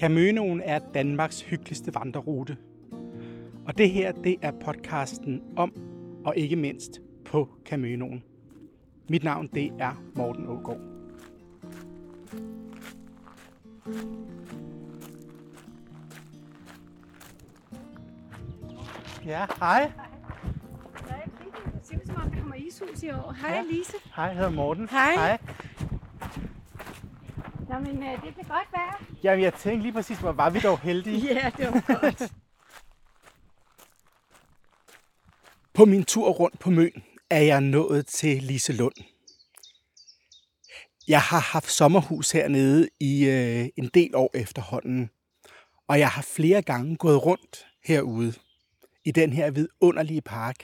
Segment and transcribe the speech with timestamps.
[0.00, 2.56] Caminoen er Danmarks hyggeligste vandrerute.
[3.66, 5.72] Og det her, det er podcasten om,
[6.24, 8.22] og ikke mindst på Caminoen.
[9.10, 10.80] Mit navn, det er Morten Ågaard.
[19.26, 19.92] Ja, hej.
[21.74, 23.34] Det ser ud som om, der kommer ishus i år.
[23.40, 23.62] Hej, Ja.
[23.70, 23.92] Lise.
[24.16, 24.88] Hej, jeg hedder Morten.
[24.88, 25.12] Hej.
[25.14, 25.38] hej.
[27.80, 29.04] Men uh, det bliver godt vejr.
[29.22, 31.34] Jamen, jeg tænkte lige præcis, hvor var vi dog heldige.
[31.34, 32.32] Ja, det var godt.
[35.74, 38.94] På min tur rundt på Møn er jeg nået til Liselund.
[41.08, 45.10] Jeg har haft sommerhus hernede i øh, en del år efterhånden,
[45.88, 48.34] og jeg har flere gange gået rundt herude
[49.04, 50.56] i den her vidunderlige park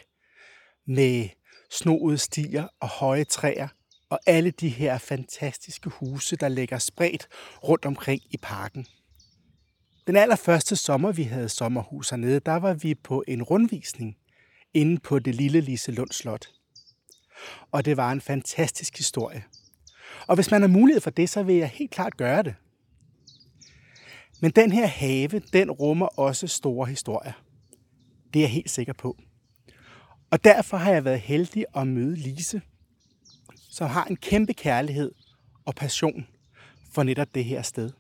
[0.86, 1.28] med
[1.70, 3.68] snoede stier og høje træer
[4.10, 7.28] og alle de her fantastiske huse, der ligger spredt
[7.64, 8.86] rundt omkring i parken.
[10.06, 14.16] Den allerførste sommer, vi havde sommerhus hernede, der var vi på en rundvisning
[14.74, 16.48] inde på det lille Liselund Slot.
[17.72, 19.44] Og det var en fantastisk historie.
[20.26, 22.54] Og hvis man har mulighed for det, så vil jeg helt klart gøre det.
[24.40, 27.32] Men den her have, den rummer også store historier.
[28.34, 29.16] Det er jeg helt sikker på.
[30.30, 32.62] Og derfor har jeg været heldig at møde Lise,
[33.76, 35.12] som har en kæmpe kærlighed
[35.64, 36.26] og passion
[36.92, 37.90] for netop det her sted.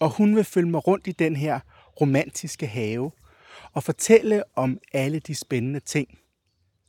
[0.00, 1.60] Og hun vil følge mig rundt i den her
[2.00, 3.10] romantiske have
[3.72, 6.18] og fortælle om alle de spændende ting,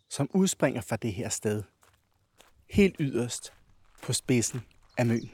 [0.09, 1.63] som udspringer fra det her sted.
[2.69, 3.53] Helt yderst
[4.03, 4.61] på spidsen
[4.97, 5.29] af Møn.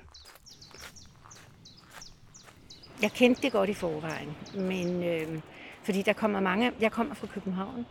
[3.01, 5.41] Jeg kendte det godt i forvejen, men øh,
[5.83, 6.71] fordi der kommer mange...
[6.79, 7.85] Jeg kommer fra København,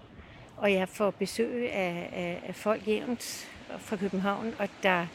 [0.56, 5.06] og jeg får besøg af, af, af folk jævnt fra København, og der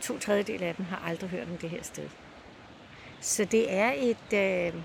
[0.00, 2.08] to tredjedel af dem har aldrig hørt om det her sted.
[3.20, 4.80] Så det er et, øh,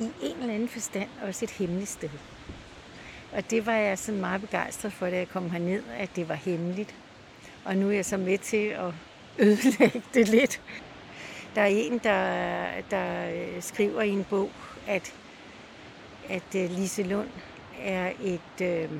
[0.00, 2.10] i en eller anden forstand også et hemmeligt sted.
[3.32, 6.34] Og det var jeg sådan meget begejstret for, da jeg kom herned, at det var
[6.34, 6.94] hemmeligt.
[7.64, 8.92] Og nu er jeg så med til at
[9.38, 10.60] ødelægge det lidt.
[11.54, 14.50] Der er en, der, der øh, skriver i en bog,
[14.86, 15.14] at,
[16.28, 17.28] at øh, Lise Liselund
[17.80, 18.90] er et øh,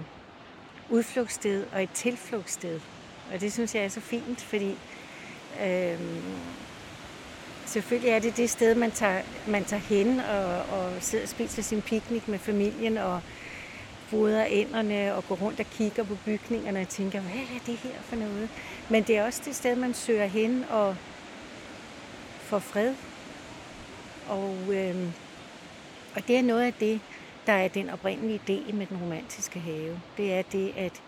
[0.91, 2.81] udflugtssted og et tilflugtssted.
[3.33, 4.79] Og det synes jeg er så fint, fordi
[5.65, 6.01] øh,
[7.67, 11.63] selvfølgelig er det det sted, man tager, man tager hen og, og sidder og spiser
[11.63, 13.21] sin picnic med familien og
[14.09, 18.03] fodrer ænderne og går rundt og kigger på bygningerne og tænker, hvad er det her
[18.03, 18.49] for noget?
[18.89, 20.97] Men det er også det sted, man søger hen og
[22.41, 22.95] får fred.
[24.29, 25.07] Og, øh,
[26.15, 27.01] og det er noget af det,
[27.47, 30.01] der er den oprindelige idé med den romantiske have.
[30.17, 31.03] Det er det at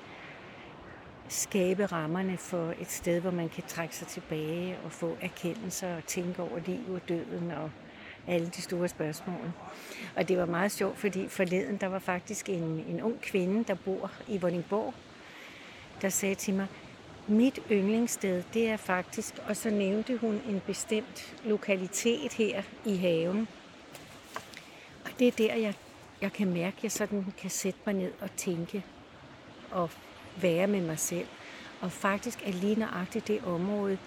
[1.28, 6.06] skabe rammerne for et sted, hvor man kan trække sig tilbage og få erkendelser og
[6.06, 7.70] tænke over liv og døden og
[8.26, 9.52] alle de store spørgsmål.
[10.16, 13.74] Og det var meget sjovt, fordi forleden der var faktisk en, en ung kvinde, der
[13.74, 14.94] bor i Vordingborg,
[16.02, 16.66] der sagde til mig,
[17.26, 23.48] mit yndlingssted, det er faktisk, og så nævnte hun en bestemt lokalitet her i haven.
[25.04, 25.74] Og det er der, jeg,
[26.20, 28.84] jeg kan mærke, at jeg sådan kan sætte mig ned og tænke
[29.70, 29.90] og
[30.42, 31.26] være med mig selv.
[31.80, 33.98] Og faktisk er lige nøjagtigt det område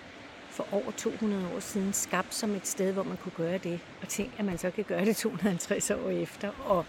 [0.49, 3.79] for over 200 år siden skabt som et sted, hvor man kunne gøre det.
[4.01, 6.49] Og tænk, at man så kan gøre det 250 år efter.
[6.49, 6.85] Og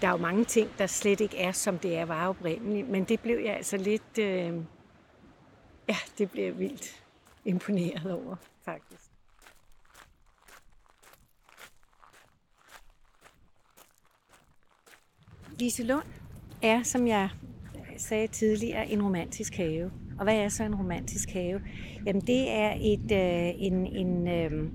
[0.00, 2.88] der er jo mange ting, der slet ikke er, som det er var oprindeligt.
[2.88, 4.18] Men det blev jeg altså lidt...
[4.18, 4.54] Øh,
[5.88, 7.04] ja, det blev jeg vildt
[7.44, 9.03] imponeret over, faktisk.
[15.58, 16.04] Liselund
[16.62, 17.28] er, som jeg
[17.96, 19.90] sagde tidligere, en romantisk have.
[20.18, 21.60] Og hvad er så en romantisk have?
[22.06, 24.68] Jamen det er et, øh, en, en, øh,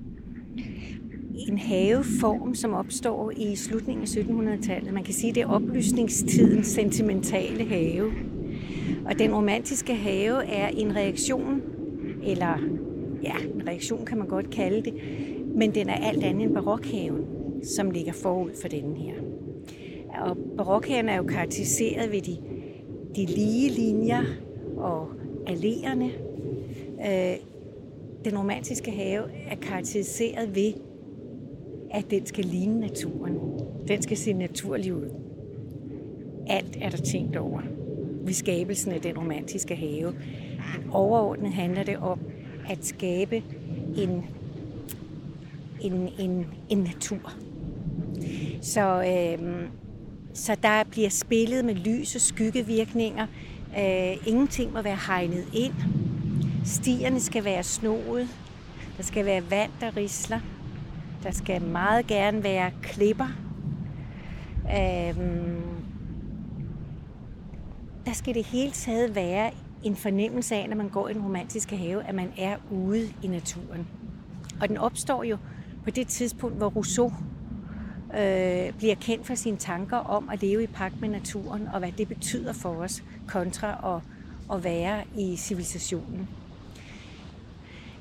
[1.47, 4.94] en haveform, som opstår i slutningen af 1700-tallet.
[4.94, 8.11] Man kan sige, det er oplysningstidens sentimentale have.
[9.06, 11.61] Og den romantiske have er en reaktion,
[12.23, 12.58] eller
[13.23, 14.93] ja, en reaktion kan man godt kalde det,
[15.55, 17.26] men den er alt andet end barokhaven,
[17.64, 19.18] som ligger forud for denne her.
[20.19, 22.37] Og barokhaven er jo karakteriseret ved de,
[23.16, 24.23] de lige linjer
[24.77, 25.07] og
[25.47, 26.11] alléerne.
[27.07, 27.35] Øh,
[28.25, 30.73] den romantiske have er karakteriseret ved,
[31.91, 33.39] at den skal ligne naturen.
[33.87, 35.09] Den skal se naturlig ud.
[36.47, 37.61] Alt er der tænkt over
[38.21, 40.11] ved skabelsen af den romantiske have.
[40.11, 42.19] Men overordnet handler det om
[42.69, 43.43] at skabe
[43.97, 44.25] en,
[45.81, 47.33] en, en, en natur.
[48.61, 49.69] Så, øh,
[50.40, 53.28] så der bliver spillet med lys og skyggevirkninger.
[53.80, 55.74] Øh, ingenting må være hegnet ind.
[56.66, 58.28] Stierne skal være snoet.
[58.97, 60.40] Der skal være vand, der risler.
[61.24, 63.28] Der skal meget gerne være klipper.
[64.78, 65.62] Øhm,
[68.06, 69.52] der skal det hele taget være
[69.84, 73.28] en fornemmelse af, når man går i den romantiske have, at man er ude i
[73.28, 73.88] naturen.
[74.62, 75.38] Og den opstår jo
[75.84, 77.14] på det tidspunkt, hvor Rousseau
[78.14, 81.91] øh, bliver kendt for sine tanker om at leve i pagt med naturen, og hvad
[81.91, 84.02] det betyder for os, kontra at,
[84.56, 86.29] at være i civilisationen.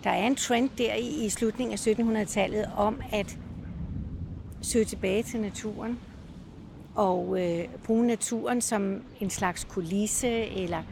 [0.05, 3.39] Der er en trend der i, i slutningen af 1700-tallet om at
[4.63, 5.99] søge tilbage til naturen
[6.95, 10.83] og øh, bruge naturen som en slags kulisse eller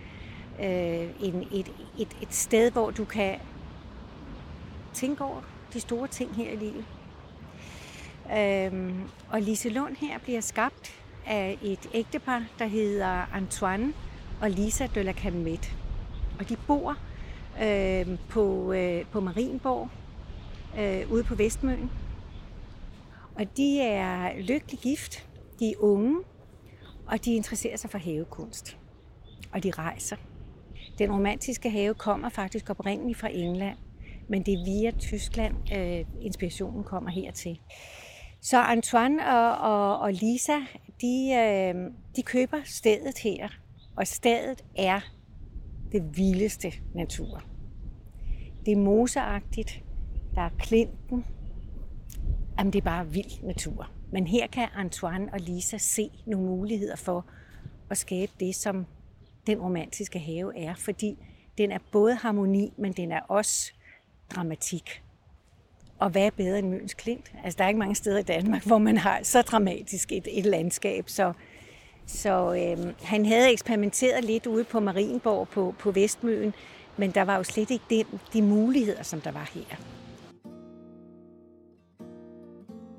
[0.61, 3.39] øh, en, et, et, et sted, hvor du kan
[4.95, 5.41] tænke over
[5.73, 6.85] de store ting her i livet.
[8.33, 9.01] Øhm,
[9.31, 10.95] og Lise Lund her bliver skabt
[11.27, 13.93] af et ægtepar, der hedder Antoine
[14.43, 15.69] og Lisa de la Calmette.
[16.39, 16.97] Og de bor
[17.63, 19.89] øh, på, øh, på Marienborg,
[20.79, 21.91] øh, ude på Vestmøen.
[23.35, 25.29] Og de er lykkelig gift,
[25.61, 26.21] de er unge,
[27.07, 28.79] og de interesserer sig for havekunst.
[29.53, 30.17] Og de rejser.
[30.99, 33.79] Den romantiske have kommer faktisk oprindeligt fra England,
[34.29, 37.59] men det er via Tyskland, øh, inspirationen kommer hertil.
[38.47, 40.59] Så Antoine og, og, og Lisa,
[41.01, 41.75] de, øh,
[42.17, 43.49] de køber stedet her,
[43.97, 45.01] og stedet er
[45.93, 47.43] det vildeste natur.
[48.67, 49.83] Det er moseagtigt,
[50.35, 51.25] der er klinten,
[52.59, 53.91] Jamen, det er bare vild natur.
[54.13, 57.27] Men her kan Antoine og Lisa se nogle muligheder for
[57.91, 58.87] at skabe det, som
[59.47, 61.19] den romantiske have er, fordi
[61.59, 63.73] den er både harmoni, men den er også
[64.35, 65.03] dramatik.
[65.99, 67.33] Og hvad er bedre end Møns Klint?
[67.45, 70.47] Altså, der er ikke mange steder i Danmark, hvor man har så dramatisk et, et
[70.47, 71.05] landskab.
[71.09, 71.33] Så,
[72.07, 76.55] så øhm, han havde eksperimenteret lidt ude på Marienborg på, på Vestmøen,
[76.97, 79.77] men der var jo slet ikke de, de muligheder, som der var her.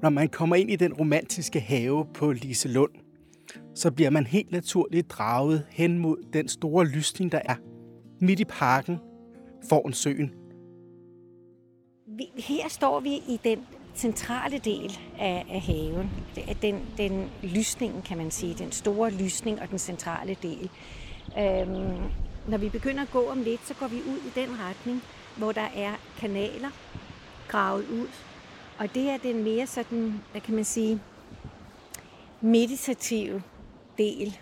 [0.02, 2.92] Når man kommer ind i den romantiske have på Liselund,
[3.76, 7.56] så bliver man helt naturligt draget hen mod den store lysning, der er
[8.22, 8.98] midt i parken
[9.70, 10.32] foran søen.
[12.09, 16.12] Vi, Her står vi i den centrale del af, af haven.
[16.62, 18.54] Den, den lysningen, kan man sige.
[18.54, 20.69] Den store lysning og den centrale del.
[21.39, 22.01] Øhm,
[22.48, 25.04] når vi begynder at gå om lidt, så går vi ud i den retning,
[25.38, 26.69] hvor der er kanaler
[27.48, 28.07] gravet ud.
[28.80, 31.01] Og det er den mere sådan, hvad kan man sige,
[32.42, 33.44] meditative
[33.98, 34.38] del.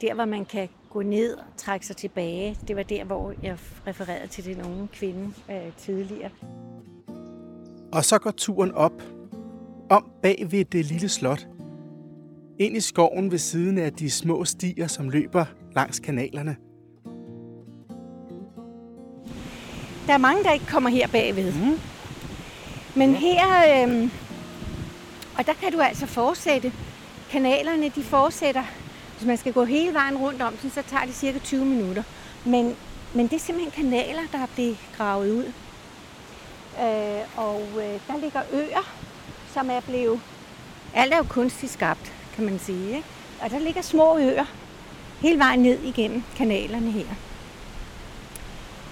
[0.00, 2.58] Der, hvor man kan gå ned og trække sig tilbage.
[2.68, 6.30] Det var der, hvor jeg refererede til den unge kvinde øh, tidligere.
[7.92, 9.02] Og så går turen op,
[9.90, 11.46] om bag ved det lille slot,
[12.58, 15.44] ind i skoven ved siden af de små stier, som løber
[15.74, 16.56] langs kanalerne.
[20.06, 21.52] Der er mange, der ikke kommer her bagved.
[21.52, 21.78] Mm.
[22.96, 24.10] Men her, øh,
[25.38, 26.72] og der kan du altså fortsætte.
[27.30, 28.64] Kanalerne, de fortsætter.
[29.16, 32.02] Hvis man skal gå hele vejen rundt om så tager det cirka 20 minutter.
[32.46, 32.74] Men,
[33.14, 35.52] men det er simpelthen kanaler, der er blevet gravet ud.
[36.78, 38.94] Øh, og øh, der ligger øer,
[39.52, 40.20] som er blevet...
[40.94, 42.96] Alt er jo kunstigt skabt, kan man sige.
[42.96, 43.08] Ikke?
[43.42, 44.44] Og der ligger små øer
[45.20, 47.06] hele vejen ned igennem kanalerne her.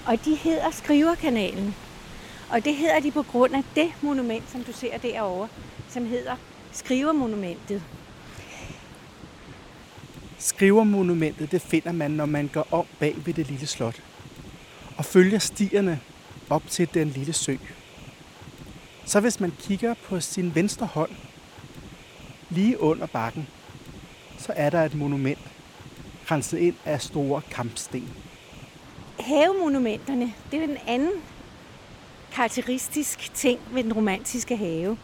[0.05, 1.75] Og de hedder Skriverkanalen.
[2.49, 5.47] Og det hedder de på grund af det monument, som du ser derovre,
[5.89, 6.35] som hedder
[6.71, 7.83] Skrivermonumentet.
[10.37, 14.01] Skrivermonumentet, det finder man, når man går om bag ved det lille slot
[14.97, 15.99] og følger stierne
[16.49, 17.55] op til den lille sø.
[19.05, 21.11] Så hvis man kigger på sin venstre hånd,
[22.49, 23.47] lige under bakken,
[24.37, 25.39] så er der et monument,
[26.31, 28.13] renset ind af store kampsten.
[29.19, 31.11] Havemonumenterne, det er den anden
[32.31, 34.97] karakteristisk ting ved den romantiske have.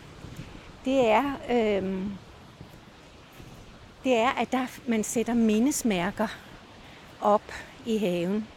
[0.86, 1.96] Det er, øh,
[4.04, 6.28] det er at der, man sætter mindesmærker
[7.22, 7.52] op
[7.86, 8.48] i haven.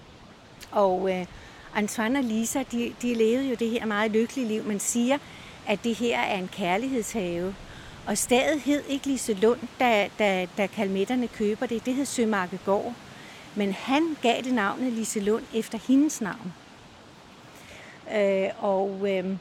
[0.71, 1.27] Og øh,
[1.75, 4.65] Antoine og Lisa, de, de levede jo det her meget lykkelige liv.
[4.65, 5.19] Man siger,
[5.67, 7.55] at det her er en kærlighedshave.
[8.07, 11.87] Og stedet hed ikke Lise Lund, da, da, da kalmetterne køber det.
[11.87, 12.95] Det hed Sømarkegård.
[13.55, 16.53] Men han gav det navnet Lise Lund efter hendes navn.
[18.17, 19.37] Øh, og øh,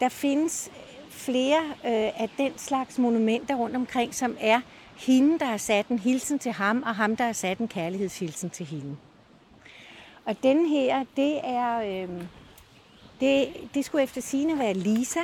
[0.00, 0.70] der findes
[1.10, 4.60] flere øh, af den slags monumenter rundt omkring, som er
[4.96, 8.50] hende, der har sat en hilsen til ham, og ham, der har sat en kærlighedshilsen
[8.50, 8.96] til hende.
[10.26, 12.22] Og den her, det er, øh,
[13.20, 15.20] det, det skulle efter sine være Lisa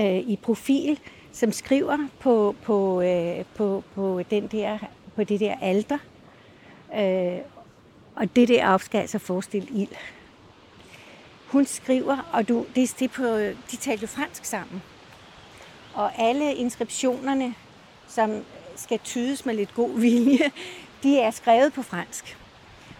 [0.00, 1.00] øh, i profil,
[1.32, 4.78] som skriver på, på, øh, på, på, den der,
[5.16, 5.98] på det der alter.
[6.96, 7.38] Øh,
[8.14, 9.96] og det der op skal altså forestille ild.
[11.46, 13.36] hun skriver, og du, det, det på,
[13.70, 14.82] de talte jo fransk sammen.
[15.94, 17.54] Og alle inskriptionerne,
[18.08, 18.44] som
[18.76, 20.50] skal tydes med lidt god vilje,
[21.02, 22.36] de er skrevet på fransk.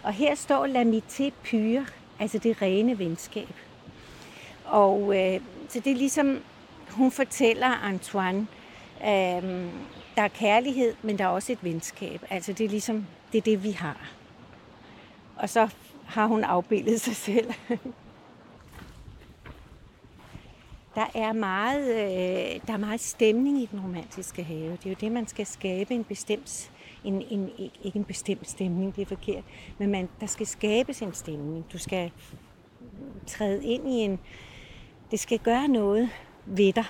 [0.03, 1.85] Og her står l'amité pure,
[2.19, 3.55] altså det rene venskab.
[4.65, 6.39] Og øh, så det er ligesom,
[6.89, 8.47] hun fortæller Antoine,
[9.01, 9.43] øh,
[10.15, 12.21] der er kærlighed, men der er også et venskab.
[12.29, 14.11] Altså det er ligesom, det er det, vi har.
[15.35, 15.69] Og så
[16.05, 17.53] har hun afbildet sig selv.
[20.95, 24.71] Der er meget, øh, der er meget stemning i den romantiske have.
[24.71, 26.71] Det er jo det, man skal skabe en bestemt,
[27.05, 27.49] en, en,
[27.83, 29.43] ikke en bestemt stemning, det er forkert,
[29.77, 31.65] men man, der skal skabes en stemning.
[31.73, 32.11] Du skal
[33.27, 34.19] træde ind i en,
[35.11, 36.09] det skal gøre noget
[36.45, 36.85] ved dig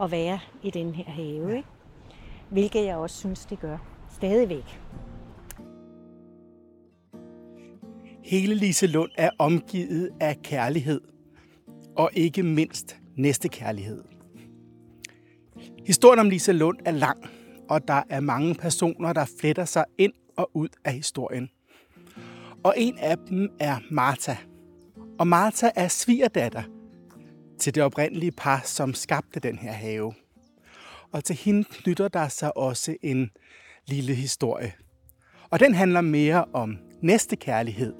[0.00, 1.68] at være i den her have, ikke?
[2.50, 3.78] hvilket jeg også synes, det gør
[4.10, 4.80] stadigvæk.
[8.24, 11.00] Hele Lise Lund er omgivet af kærlighed,
[11.96, 14.04] og ikke mindst næstekærlighed.
[15.86, 17.35] Historien om Lise Lund er lang,
[17.68, 21.50] og der er mange personer, der fletter sig ind og ud af historien.
[22.64, 24.34] Og en af dem er Martha.
[25.18, 26.62] Og Martha er svigerdatter
[27.58, 30.12] til det oprindelige par, som skabte den her have.
[31.12, 33.30] Og til hende knytter der sig også en
[33.86, 34.72] lille historie.
[35.50, 37.94] Og den handler mere om næste kærlighed.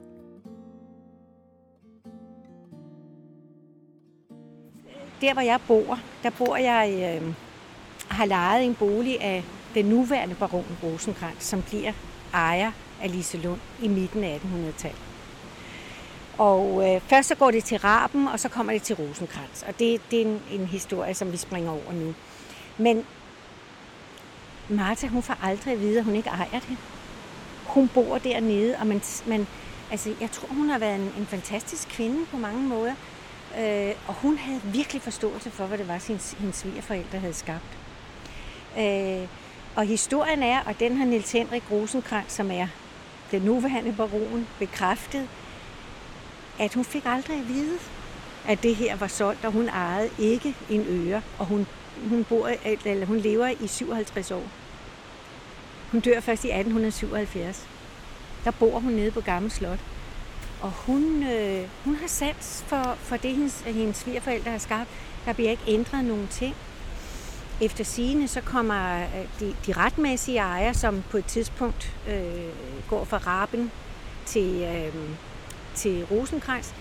[5.20, 7.34] der hvor jeg bor, der bor jeg, øh,
[8.08, 9.44] har lejet en bolig af
[9.76, 11.92] den nuværende baron Rosenkrantz, som bliver
[12.34, 15.00] ejer af Liselund i midten af 1800-tallet.
[16.38, 19.62] Og øh, først så går det til Raben, og så kommer det til Rosenkrantz.
[19.62, 22.14] Og det, det er en, en historie, som vi springer over nu.
[22.78, 23.04] Men
[24.68, 26.76] Martha, hun får aldrig at vide, at hun ikke ejer det.
[27.66, 29.46] Hun bor dernede, og man, man,
[29.90, 32.94] altså, jeg tror, hun har været en, en fantastisk kvinde på mange måder.
[33.58, 37.78] Øh, og hun havde virkelig forståelse for, hvad det var, hendes, hendes svigerforældre havde skabt.
[38.78, 39.28] Øh,
[39.76, 42.66] og historien er, og den har Niels Henrik Rosenkrantz, som er
[43.30, 45.28] den nuværende baron, bekræftet,
[46.58, 47.78] at hun fik aldrig at vide,
[48.48, 51.66] at det her var solgt, og hun ejede ikke en øre, og hun,
[52.08, 52.50] hun, bor,
[52.84, 54.44] eller hun lever i 57 år.
[55.92, 57.68] Hun dør først i 1877.
[58.44, 59.78] Der bor hun nede på Gamle Slot.
[60.60, 64.90] Og hun, øh, hun har sans for, for det, hendes, hendes svigerforældre har skabt.
[65.24, 66.54] Der bliver ikke ændret nogen ting.
[67.60, 72.52] Efter sigende så kommer øh, de, de retmæssige ejere, som på et tidspunkt øh,
[72.88, 73.70] går fra Raben
[74.26, 74.94] til, øh,
[75.74, 76.72] til Rosenkrantz,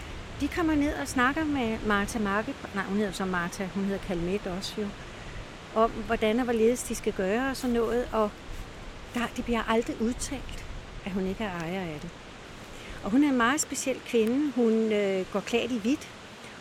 [0.41, 4.00] de kommer ned og snakker med Martha Marke, nej, hun hedder så Martha, hun hedder
[4.08, 4.88] Kalmet også jo,
[5.75, 8.32] om hvordan og hvorledes de skal gøre og sådan noget, og
[9.13, 10.65] der, det bliver aldrig udtalt,
[11.05, 12.10] at hun ikke er ejer af det.
[13.03, 14.51] Og hun er en meget speciel kvinde.
[14.55, 16.10] Hun øh, går klædt i hvidt.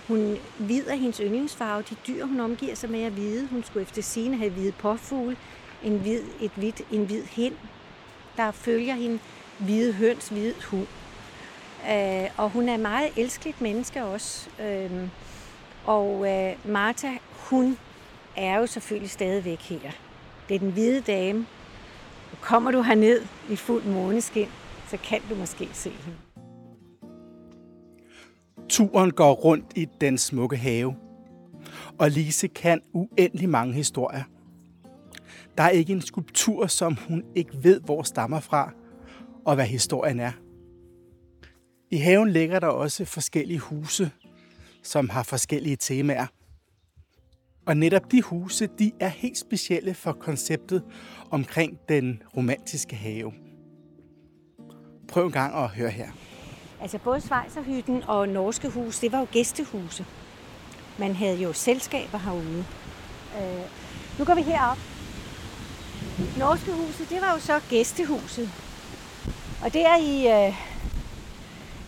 [0.09, 1.85] Hun hvid er hendes yndlingsfarve.
[1.91, 3.47] De dyr, hun omgiver sig med, er hvide.
[3.47, 5.37] Hun skulle efter sine have hvide påfugle,
[5.83, 7.55] en hvid, et hvid, en hvid hind,
[8.37, 9.19] der følger hende,
[9.59, 10.87] hvide høns, hvid hund.
[11.91, 14.51] Øh, og hun er meget elskeligt menneske også.
[14.61, 15.09] Øh,
[15.85, 17.13] og øh, Martha,
[17.51, 17.79] hun
[18.37, 19.91] er jo selvfølgelig stadigvæk her.
[20.49, 21.47] Det er den hvide dame.
[22.41, 24.49] Kommer du herned i fuld måneskin,
[24.89, 26.24] så kan du måske se hende.
[28.75, 30.95] Turen går rundt i den smukke have,
[31.99, 34.23] og Lise kan uendelig mange historier.
[35.57, 38.73] Der er ikke en skulptur, som hun ikke ved, hvor stammer fra,
[39.45, 40.33] og hvad historien er.
[41.91, 44.11] I haven ligger der også forskellige huse,
[44.83, 46.27] som har forskellige temaer.
[47.67, 50.85] Og netop de huse, de er helt specielle for konceptet
[51.31, 53.33] omkring den romantiske have.
[55.09, 56.11] Prøv en gang at høre her.
[56.81, 60.07] Altså både Schweizerhytten og Norske Hus, det var jo gæstehuse.
[60.99, 62.65] Man havde jo selskaber herude.
[63.39, 63.65] Øh,
[64.19, 64.79] nu går vi herop.
[66.39, 68.51] Norske Huset, det var jo så gæstehuset.
[69.65, 70.55] Og det er i øh,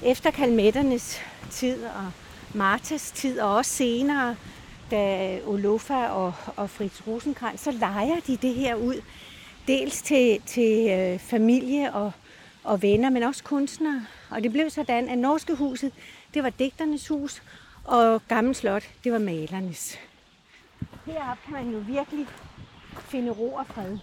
[0.03, 2.11] efter kalmetternes tid og
[2.55, 4.37] Martas tid, og også senere,
[4.91, 9.03] da Olofa og, og Fritz Rosenkrantz, så leger de det her ud.
[9.67, 12.13] Dels til, til øh, familie og,
[12.67, 14.07] og venner, men også kunstnere.
[14.31, 15.93] Og det blev sådan, at Norske Huset,
[16.35, 17.43] det var digternes hus,
[17.85, 19.99] og Gammel Slot, det var malernes.
[21.07, 22.27] Heroppe kan man jo virkelig
[22.99, 23.99] finde ro og fred.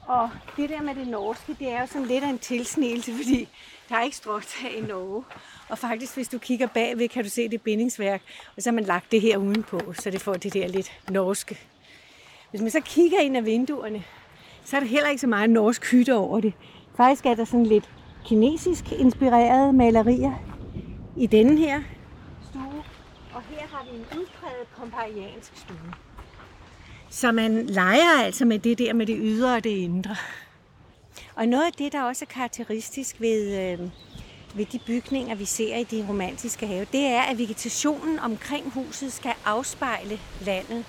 [0.00, 3.48] Og det der med det norske, det er jo sådan lidt af en tilsnelse, fordi
[3.88, 5.24] der er ikke stråtag i Norge.
[5.68, 8.22] Og faktisk, hvis du kigger bagved, kan du se det bindingsværk,
[8.56, 11.58] og så har man lagt det her udenpå, så det får det der lidt norske.
[12.50, 14.04] Hvis man så kigger ind af vinduerne,
[14.68, 16.52] så er der heller ikke så meget norsk hytte over det.
[16.96, 17.90] Faktisk er der sådan lidt
[18.26, 20.32] kinesisk inspirerede malerier
[21.16, 21.82] i denne her
[22.50, 22.82] stue,
[23.34, 25.92] og her har vi en udpræget kompariansk stue.
[27.10, 30.16] Så man leger altså med det der med det ydre og det indre.
[31.34, 33.88] Og noget af det, der også er karakteristisk ved, øh,
[34.54, 39.12] ved de bygninger, vi ser i de romantiske have, det er, at vegetationen omkring huset
[39.12, 40.84] skal afspejle landet.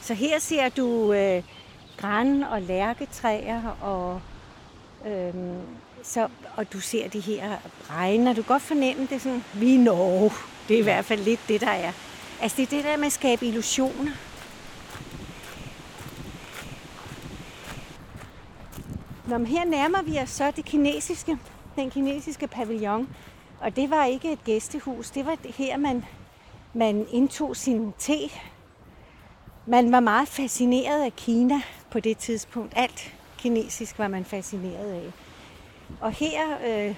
[0.00, 1.42] Så her ser du øh,
[1.98, 4.20] græn og lærketræer, og,
[5.06, 5.34] øh,
[6.02, 7.56] så, og du ser de her
[7.90, 8.32] regner.
[8.32, 10.30] Du kan godt fornemme det sådan, vi er Norge.
[10.68, 11.92] Det er i hvert fald lidt det, der er.
[12.40, 14.12] Altså det er det der med at skabe illusioner.
[19.26, 21.38] Nå, men her nærmer vi os så det kinesiske,
[21.76, 23.08] den kinesiske pavillon.
[23.60, 26.04] Og det var ikke et gæstehus, det var her, man,
[26.74, 28.18] man indtog sin te.
[29.66, 32.72] Man var meget fascineret af Kina på det tidspunkt.
[32.76, 35.12] Alt kinesisk var man fascineret af.
[36.00, 36.94] Og her, øh,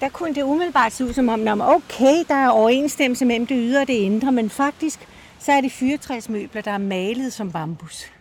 [0.00, 3.80] der kunne det umiddelbart se ud som om, okay, der er overensstemmelse mellem det ydre
[3.80, 8.12] og det indre, men faktisk så er det fyrtræsmøbler, der er malet som bambus.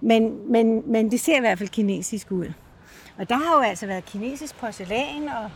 [0.00, 2.52] Men, men, men det ser i hvert fald kinesisk ud.
[3.18, 5.50] Og der har jo altså været kinesisk porcelæn, og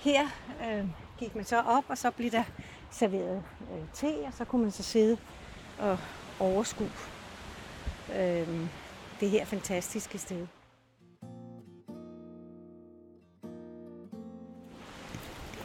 [0.00, 0.22] her
[0.60, 0.84] øh,
[1.18, 2.42] gik man så op, og så blev der
[2.90, 5.16] serveret øh, te, og så kunne man så sidde
[5.78, 5.98] og
[6.40, 6.90] overskue
[8.10, 8.48] øh,
[9.20, 10.46] det her fantastiske sted.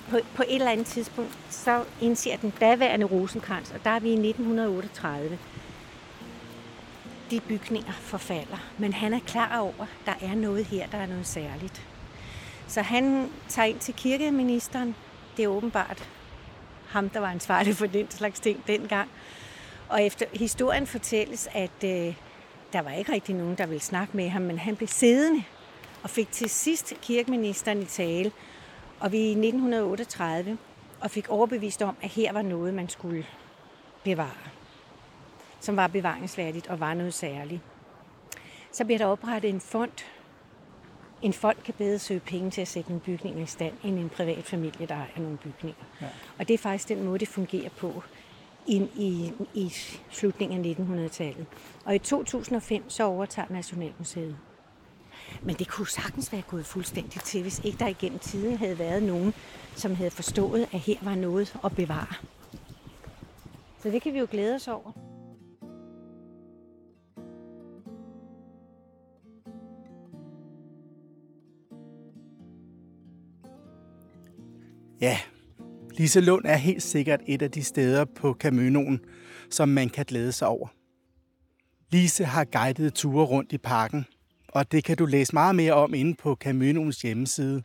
[0.10, 4.10] På, på et eller andet tidspunkt, så indser den daværende Rosenkrantz, og der er vi
[4.10, 5.38] i 1938,
[7.32, 8.72] de bygninger forfalder.
[8.78, 11.88] Men han er klar over, at der er noget her, der er noget særligt.
[12.68, 14.96] Så han tager ind til kirkeministeren.
[15.38, 16.10] Det er åbenbart
[16.90, 19.10] ham, der var ansvarlig for den slags ting dengang.
[19.90, 22.16] Og efter historien fortælles, at øh,
[22.74, 25.44] der var ikke rigtig nogen, der ville snakke med ham, men han blev siddende
[26.04, 28.32] og fik til sidst kirkeministeren i tale.
[29.00, 30.58] Og vi i 1938
[31.00, 33.26] og fik overbevist om, at her var noget, man skulle
[34.04, 34.50] bevare
[35.60, 37.62] som var bevaringsværdigt og var noget særligt.
[38.72, 39.92] Så bliver der oprettet en fond.
[41.22, 44.10] En fond kan bedre søge penge til at sætte en bygning i stand, end en
[44.10, 45.84] privat familie, der ejer nogle bygninger.
[46.02, 46.08] Ja.
[46.40, 48.04] Og det er faktisk den måde, det fungerer på
[48.70, 49.74] ind i, i
[50.10, 51.46] slutningen af 1900-tallet.
[51.86, 54.38] Og i 2005 så overtager Nationalmuseet.
[55.44, 59.04] Men det kunne sagtens være gået fuldstændig til, hvis ikke der igennem tiden havde været
[59.04, 59.34] nogen,
[59.76, 62.16] som havde forstået, at her var noget at bevare.
[63.80, 64.92] Så det kan vi jo glæde os over.
[75.02, 75.18] Ja,
[76.00, 79.00] Liselund er helt sikkert et af de steder på Caminoen,
[79.50, 80.68] som man kan glæde sig over.
[81.92, 84.06] Lise har guidet ture rundt i parken,
[84.48, 87.64] og det kan du læse meget mere om inde på Caminoens hjemmeside.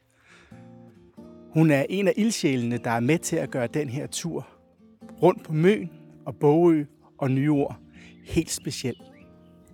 [1.53, 4.49] Hun er en af ildsjælene, der er med til at gøre den her tur
[5.23, 5.91] rundt på Møn
[6.27, 6.85] og Bogø
[7.19, 7.77] og Nyord
[8.25, 8.97] helt speciel.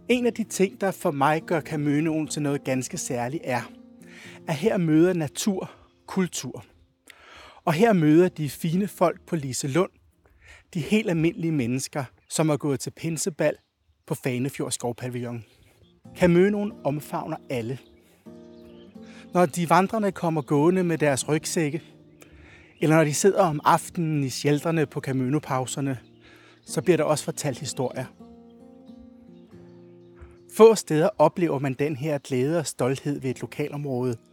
[0.08, 3.72] En af de ting, der for mig gør Caminoen til noget ganske særligt, er,
[4.48, 5.70] at her møder natur
[6.06, 6.64] kultur.
[7.64, 9.90] Og her møder de fine folk på Lise Lund,
[10.74, 13.54] de helt almindelige mennesker, som er gået til pinsebal
[14.06, 15.44] på Fanefjord Skovpavillon.
[16.16, 17.78] Kamønoen omfavner alle.
[19.34, 21.82] Når de vandrende kommer gående med deres rygsække,
[22.80, 25.98] eller når de sidder om aftenen i shelterne på kamønopauserne,
[26.66, 28.04] så bliver der også fortalt historier.
[30.56, 34.16] Få steder oplever man den her glæde og stolthed ved et lokalområde–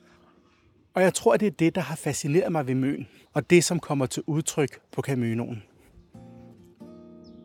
[0.98, 3.80] og jeg tror, det er det, der har fascineret mig ved Møn, og det, som
[3.80, 5.64] kommer til udtryk på Caminoen.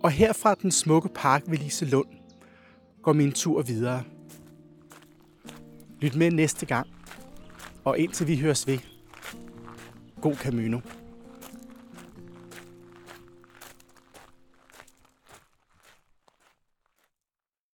[0.02, 2.06] Og her fra den smukke park ved Lise Lund
[3.02, 4.02] går min tur videre.
[6.00, 6.88] Lyt med næste gang,
[7.84, 8.78] og indtil vi høres ved.
[10.20, 10.80] God Camino.